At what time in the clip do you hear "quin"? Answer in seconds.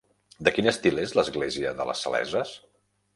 0.53-0.69